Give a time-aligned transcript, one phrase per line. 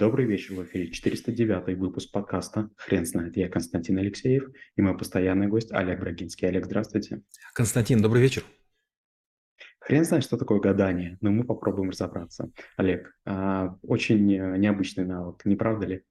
[0.00, 3.36] Добрый вечер, в эфире 409 выпуск подкаста «Хрен знает».
[3.36, 6.48] Я Константин Алексеев и мой постоянный гость Олег Брагинский.
[6.48, 7.20] Олег, здравствуйте.
[7.52, 8.42] Константин, добрый вечер.
[9.78, 12.50] Хрен знает, что такое гадание, но мы попробуем разобраться.
[12.78, 16.02] Олег, а, очень э, необычный навык, не правда ли?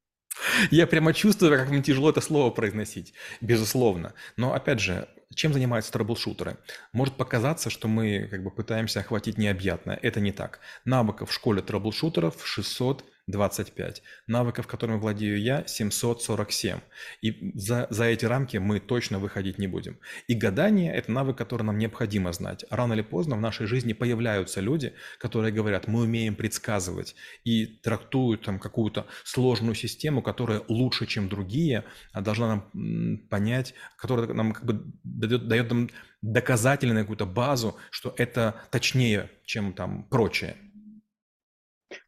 [0.70, 4.14] Я прямо чувствую, как мне тяжело это слово произносить, безусловно.
[4.38, 6.58] Но опять же, чем занимаются трэблшутеры?
[6.94, 9.98] Может показаться, что мы как бы пытаемся охватить необъятное.
[10.00, 10.60] Это не так.
[10.86, 14.02] Навыков в школе трэблшутеров 600 25.
[14.28, 16.80] Навыков, которыми владею я, 747.
[17.22, 20.00] И за, за эти рамки мы точно выходить не будем.
[20.28, 22.66] И гадание– это навык, который нам необходимо знать.
[22.70, 28.42] Рано или поздно в нашей жизни появляются люди, которые говорят, мы умеем предсказывать и трактуют
[28.42, 34.66] там какую-то сложную систему, которая лучше, чем другие, а должна нам понять, которая нам как
[34.66, 35.90] бы дает, дает нам
[36.22, 40.56] доказательную какую-то базу, что это точнее, чем там прочее.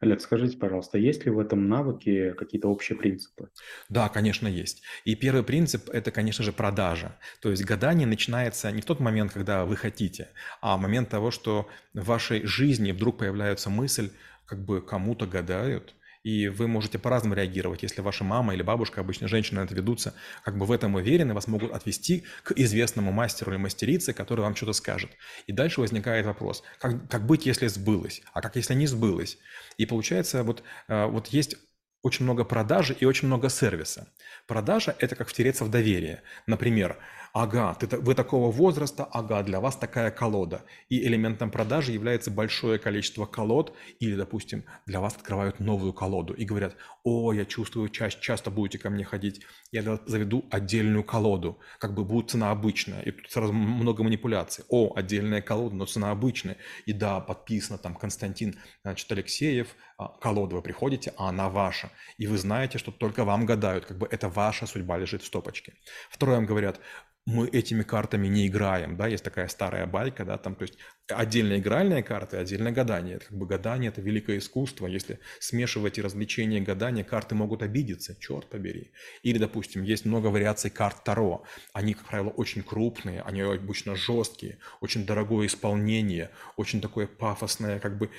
[0.02, 3.50] Олег, скажите, пожалуйста, есть ли в этом навыке какие-то общие принципы?
[3.88, 4.82] Да, конечно, есть.
[5.06, 7.18] И первый принцип– это, конечно же, продажа.
[7.40, 11.30] То есть гадание начинается не в тот момент, когда вы хотите, а в момент того,
[11.30, 14.10] что в вашей жизни вдруг появляется мысль,
[14.48, 15.94] как бы кому-то гадают–
[16.24, 17.84] и вы можете по-разному реагировать.
[17.84, 21.34] Если ваша мама или бабушка, обычно женщины на это ведутся, как бы в этом уверены,
[21.34, 25.12] вас могут отвести к известному мастеру или мастерице, который вам что-то скажет.
[25.48, 29.38] И дальше возникает вопрос, как, как быть, если сбылось, а как если не сбылось?
[29.78, 31.56] И получается, вот, э, вот есть
[32.04, 34.08] очень много продажи и очень много сервиса.
[34.48, 36.24] Продажа– это как втереться в доверие.
[36.48, 36.98] Например,
[37.34, 40.64] ага, ты, вы такого возраста, ага, для вас такая колода.
[40.90, 46.46] И элементом продажи является большое количество колод, или, допустим, для вас открывают новую колоду и
[46.46, 51.94] говорят, о, я чувствую, ча- часто будете ко мне ходить, я заведу отдельную колоду, как
[51.94, 54.66] бы будет цена обычная, и тут сразу много манипуляций.
[54.70, 56.58] О, отдельная колода, но цена обычная.
[56.86, 61.92] И да, подписано там Константин значит, Алексеев, а, колода вы приходите, а она ваша.
[62.18, 65.74] И вы знаете, что только вам гадают, как бы это ваша судьба лежит в стопочке.
[66.10, 66.80] Второе, вам говорят,
[67.26, 70.78] мы этими картами не играем, да, есть такая старая байка, да, там, то есть
[71.08, 73.16] отдельно игральные карты, отдельно гадание.
[73.16, 74.88] Это как бы гадание– это великое искусство.
[74.88, 78.92] Если смешивать и развлечения и гадания, карты могут обидеться, черт побери.
[79.24, 81.44] Или, допустим, есть много вариаций карт Таро.
[81.74, 87.98] Они, как правило, очень крупные, они обычно жесткие, очень дорогое исполнение, очень такое пафосное, как
[87.98, 88.10] бы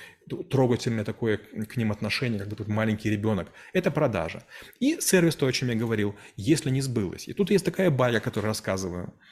[0.51, 3.49] трогательное такое к ним отношение, как бы тут маленький ребенок.
[3.73, 4.45] Это продажа.
[4.81, 7.29] И сервис, то, о чем я говорил, если не сбылось.
[7.29, 9.15] И тут есть такая байка, которую рассказываю–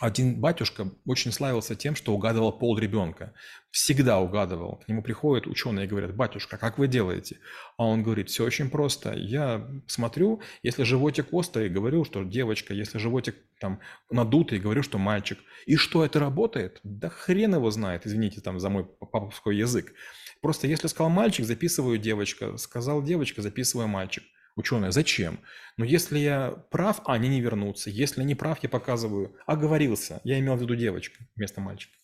[0.00, 3.32] один батюшка очень славился тем, что угадывал пол ребенка.
[3.70, 4.76] Всегда угадывал.
[4.76, 7.38] К нему приходят ученые и говорят, батюшка, как вы делаете?
[7.76, 9.12] А он говорит, все очень просто.
[9.14, 15.38] Я смотрю, если животик острый, говорю, что девочка, если животик там надутый, говорю, что мальчик.
[15.66, 16.80] И что это работает?
[16.82, 19.92] Да хрен его знает, извините там за мой паповской язык.
[20.40, 22.56] Просто если сказал мальчик, записываю девочка.
[22.56, 24.24] Сказал девочка, записываю мальчик.
[24.56, 25.40] Ученые, зачем?
[25.76, 27.90] Но если я прав, а они не вернутся.
[27.90, 30.20] Если не прав, я показываю, оговорился.
[30.22, 31.96] Я имел в виду девочку вместо мальчика.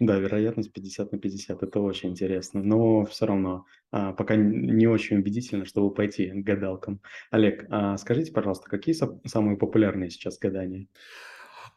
[0.00, 5.18] Да, вероятность 50 на 50, это очень интересно, но все равно а, пока не очень
[5.18, 7.02] убедительно, чтобы пойти к гадалкам.
[7.30, 8.94] Олег, а скажите, пожалуйста, какие
[9.26, 10.86] самые популярные сейчас гадания?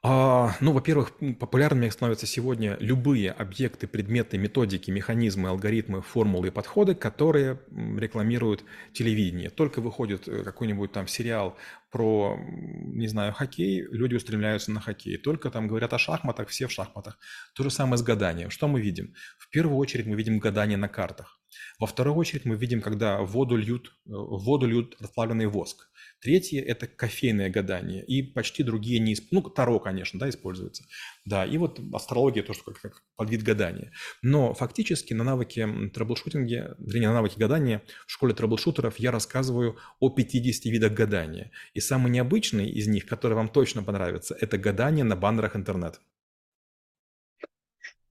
[0.06, 6.94] А, ну, во-первых, популярными становятся сегодня любые объекты, предметы, методики, механизмы, алгоритмы, формулы и подходы,
[6.94, 9.50] которые рекламируют телевидение.
[9.50, 11.56] Только выходит э, какой-нибудь там сериал
[11.90, 15.18] про, не знаю, хоккей, люди устремляются на хоккей.
[15.18, 17.18] Только там говорят о шахматах, все в шахматах.
[17.56, 18.50] То же самое с гаданием.
[18.50, 19.14] Что мы видим?
[19.38, 21.40] В первую очередь мы видим гадание на картах.
[21.80, 25.88] Во вторую очередь мы видим, когда в воду льют, э, в воду льют расплавленный воск.
[26.24, 28.02] Третье– это кофейное гадание.
[28.02, 30.86] И почти другие не Ну, Таро, конечно, да, используется.
[31.26, 33.92] Да, и вот астрология тоже как, как подвид гадания.
[34.22, 40.10] Но фактически на навыке трэблшутинге, вернее, на навыке гадания в школе трэблшутеров я рассказываю о
[40.10, 41.52] 50 видах гадания.
[41.74, 46.00] И самый необычный из них, который вам точно понравится, это гадание на баннерах интернет.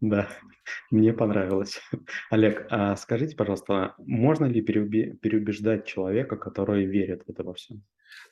[0.03, 0.29] Да,
[0.91, 1.81] мне понравилось.
[2.31, 7.83] Олег, а скажите, пожалуйста, можно ли переубеждать человека, который верит в это во всем?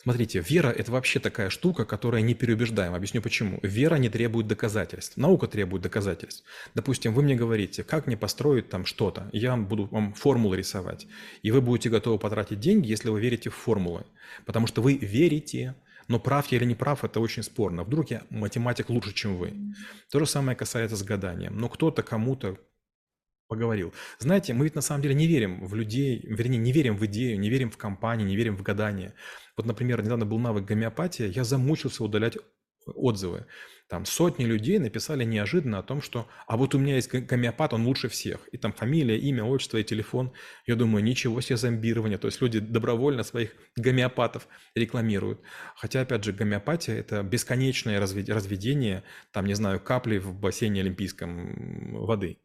[0.02, 2.94] Смотрите, вера– это вообще такая штука, которая не переубеждаем.
[2.94, 3.60] Объясню почему.
[3.62, 5.18] Вера не требует доказательств.
[5.18, 6.42] Наука требует доказательств.
[6.74, 9.28] Допустим, вы мне говорите, как мне построить там что-то.
[9.32, 11.06] Я буду вам формулы рисовать.
[11.42, 14.06] И вы будете готовы потратить деньги, если вы верите в формулы.
[14.46, 15.74] Потому что вы верите.
[16.08, 17.84] Но прав я или не прав, это очень спорно.
[17.84, 19.52] Вдруг я математик лучше, чем вы.
[20.10, 21.58] То же самое касается с гаданием.
[21.58, 22.56] Но кто-то кому-то
[23.50, 23.93] поговорил.
[24.19, 27.38] Знаете, мы ведь на самом деле не верим в людей, вернее, не верим в идею,
[27.38, 29.12] не верим в компании, не верим в гадание.
[29.56, 32.38] Вот, например, недавно был навык гомеопатия, я замучился удалять
[32.87, 33.47] отзывы.
[33.88, 37.87] Там сотни людей написали неожиданно о том, что «а вот у меня есть гомеопат, он
[37.87, 38.47] лучше всех».
[38.52, 40.32] И там фамилия, имя, отчество и телефон.
[40.64, 42.17] Я думаю, ничего себе зомбирование.
[42.17, 45.41] То есть люди добровольно своих гомеопатов рекламируют.
[45.75, 49.02] Хотя, опять же, гомеопатия– это бесконечное разведение,
[49.32, 52.38] там, не знаю, капли в бассейне олимпийском воды.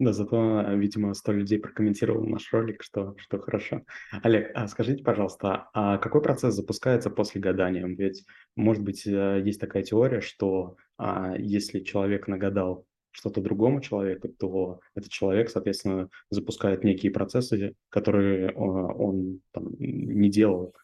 [0.00, 3.82] Да, зато, э, видимо, 100 людей прокомментировало наш ролик, что что хорошо.
[4.22, 7.86] Олег, а скажите, пожалуйста, а какой процесс запускается после гадания?
[7.86, 8.24] Ведь,
[8.56, 14.80] может быть, э, есть такая теория, что, а, если человек нагадал что-то другому человеку, то
[14.94, 20.74] этот человек, соответственно, запускает некие процессы, которые, а, он там не делал.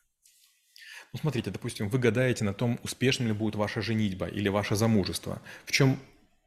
[1.15, 5.41] Ну, смотрите, допустим, вы гадаете на том, успешным ли будет ваша женитьба или ваше замужество.
[5.65, 5.97] В чем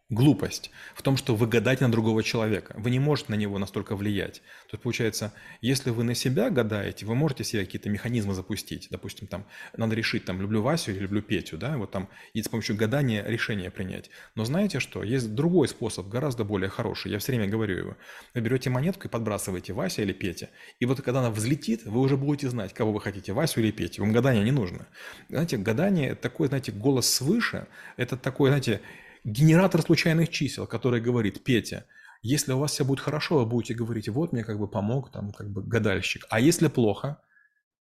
[0.09, 2.73] глупость в том, что вы гадаете на другого человека.
[2.77, 4.41] Вы не можете на него настолько влиять.
[4.69, 8.88] То есть, получается, если вы на себя гадаете, вы можете себе какие-то механизмы запустить.
[8.89, 9.45] Допустим, там,
[9.77, 13.23] надо решить, там, люблю Васю или люблю Петю, да, вот там, и с помощью гадания
[13.23, 14.09] решение принять.
[14.33, 15.03] Но знаете что?
[15.03, 17.12] Есть другой способ, гораздо более хороший.
[17.12, 17.97] Я все время говорю его.
[18.33, 20.50] Вы берете монетку и подбрасываете Вася или Петя.
[20.79, 24.01] И вот когда она взлетит, вы уже будете знать, кого вы хотите, Васю или Петю.
[24.01, 24.88] Вам гадание не нужно.
[25.29, 27.67] Знаете, гадание– это такой, знаете, голос свыше.
[27.95, 28.81] Это такой, знаете,
[29.24, 31.86] генератор случайных чисел, который говорит, Петя,
[32.21, 35.31] если у вас все будет хорошо, вы будете говорить, вот мне как бы помог там
[35.31, 36.25] как бы гадальщик.
[36.30, 37.21] А если плохо,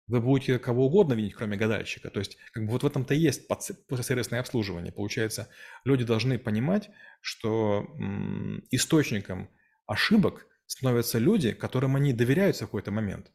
[0.07, 2.10] вы будете кого угодно видеть, кроме гадальщика.
[2.10, 3.44] То есть как бы вот в этом-то и есть
[4.04, 4.92] сервисное обслуживание.
[4.92, 5.50] Получается,
[5.83, 6.89] люди должны понимать,
[7.22, 7.88] что
[8.71, 9.50] источником
[9.88, 13.31] ошибок становятся люди, которым они доверяют в какой-то момент.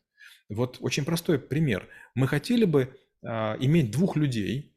[0.48, 1.88] Вот очень простой пример.
[2.14, 4.69] Мы хотели бы а, иметь двух людей,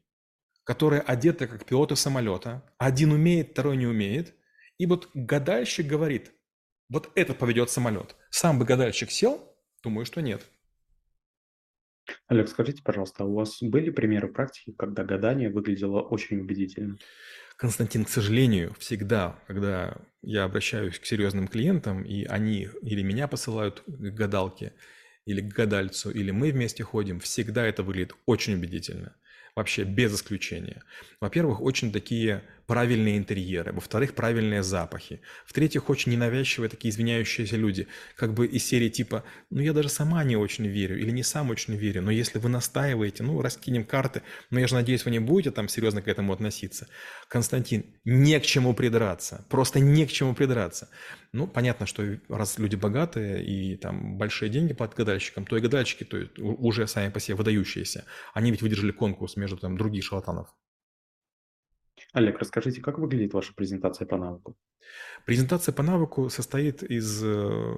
[0.64, 2.62] которые одеты как пилоты самолета.
[2.78, 4.34] Один умеет, второй не умеет.
[4.78, 6.32] И вот гадальщик говорит,
[6.88, 8.16] вот этот поведет самолет.
[8.30, 9.56] Сам бы гадальщик сел?
[9.82, 10.42] Думаю, что нет.
[12.26, 16.98] Олег, скажите, пожалуйста, а у вас были примеры практики, когда гадание выглядело очень убедительно?
[17.56, 23.82] Константин, к сожалению, всегда, когда я обращаюсь к серьезным клиентам, и они или меня посылают
[23.86, 24.74] к гадалке,
[25.24, 29.16] или к гадальцу, или мы вместе ходим, всегда это выглядит очень убедительно
[29.56, 30.82] вообще без исключения.
[31.20, 38.32] Во-первых, очень такие правильные интерьеры, во-вторых, правильные запахи, в-третьих, очень ненавязчивые такие извиняющиеся люди, как
[38.32, 41.76] бы из серии типа, ну я даже сама не очень верю или не сам очень
[41.76, 45.50] верю, но если вы настаиваете, ну раскинем карты, но я же надеюсь, вы не будете
[45.50, 46.88] там серьезно к этому относиться.
[47.28, 50.88] Константин, не к чему придраться, просто не к чему придраться.
[51.32, 56.04] Ну, понятно, что раз люди богатые и там большие деньги платят гадальщикам, то и гадальщики
[56.04, 58.04] то уже сами по себе выдающиеся.
[58.34, 60.48] Они ведь выдержали конкурс между там других шарлатанов.
[62.12, 64.56] Олег, расскажите, как выглядит ваша презентация по навыку?
[65.26, 67.74] Презентация по навыку состоит из э,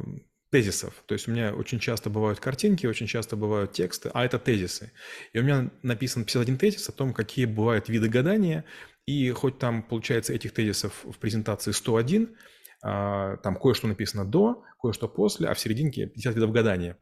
[0.50, 0.94] тезисов.
[1.06, 4.92] То есть у меня очень часто бывают картинки, очень часто бывают тексты, а это тезисы.
[5.32, 8.64] И у меня написан 51 тезис о том, какие бывают виды гадания,
[9.06, 12.36] и хоть там, получается, этих тезисов в презентации 101,
[12.82, 16.96] а, там кое-что написано до, кое-что после, а в серединке 50 видов гадания.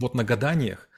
[0.00, 0.88] Вот на гаданиях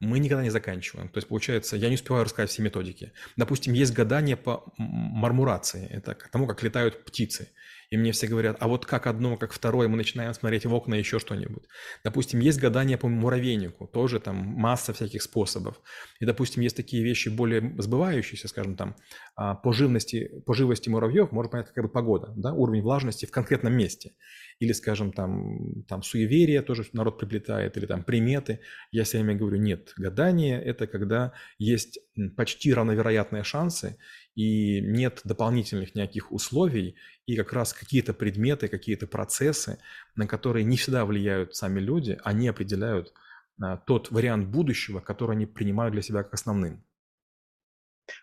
[0.00, 1.08] мы никогда не заканчиваем.
[1.08, 3.12] То есть, получается, я не успеваю рассказать все методики.
[3.36, 7.48] Допустим, есть гадание по мармурации, это к тому, как летают птицы.
[7.94, 10.96] И мне все говорят, а вот как одно, как второе, мы начинаем смотреть в окна,
[10.96, 11.62] еще что-нибудь.
[12.02, 15.80] Допустим, есть гадание по муравейнику, тоже там масса всяких способов.
[16.18, 18.96] И, допустим, есть такие вещи более сбывающиеся, скажем там,
[19.36, 23.30] а, по живности, по живости муравьев можно понять, какая бы погода, да, уровень влажности в
[23.30, 24.14] конкретном месте.
[24.58, 28.58] Или, скажем, там, там суеверие тоже народ приплетает, или там приметы.
[28.90, 32.00] Я все время говорю, нет, гадание– это когда есть
[32.36, 33.98] почти равновероятные шансы,
[34.34, 39.78] и нет дополнительных никаких условий, и как раз какие-то предметы, какие-то процессы,
[40.16, 43.12] на которые не всегда влияют сами люди, они определяют
[43.60, 46.84] а, тот вариант будущего, который они принимают для себя как основным.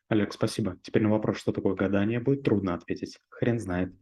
[0.10, 0.78] Олег, спасибо.
[0.84, 3.20] Теперь на вопрос, что такое гадание, будет трудно ответить.
[3.30, 3.94] Хрен знает.